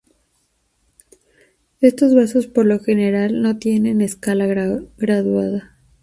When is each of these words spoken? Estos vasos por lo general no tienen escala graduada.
Estos 1.79 2.15
vasos 2.15 2.47
por 2.47 2.65
lo 2.65 2.79
general 2.79 3.39
no 3.43 3.59
tienen 3.59 4.01
escala 4.01 4.47
graduada. 4.47 5.77